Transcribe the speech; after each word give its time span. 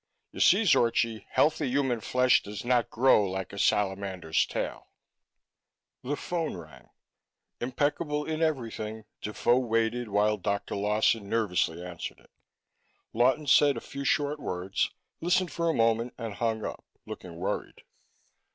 "You 0.31 0.39
see, 0.39 0.63
Zorchi, 0.63 1.27
healthy 1.29 1.69
human 1.69 2.01
flesh 2.01 2.41
does 2.41 2.65
not 2.65 2.89
grow 2.89 3.29
like 3.29 3.53
a 3.53 3.59
salamander's 3.59 4.47
tail." 4.47 4.89
The 6.01 6.15
phone 6.17 6.57
rang; 6.57 6.89
impeccable 7.59 8.25
in 8.25 8.41
everything, 8.41 9.05
Defoe 9.21 9.59
waited 9.59 10.07
while 10.09 10.37
Dr. 10.37 10.75
Lawton 10.75 11.29
nervously 11.29 11.85
answered 11.85 12.19
it. 12.19 12.31
Lawton 13.13 13.45
said 13.45 13.77
a 13.77 13.79
few 13.79 14.03
short 14.03 14.39
words, 14.39 14.89
listened 15.19 15.51
for 15.51 15.69
a 15.69 15.73
moment 15.75 16.15
and 16.17 16.33
hung 16.33 16.65
up, 16.65 16.83
looking 17.05 17.35
worried. 17.35 17.83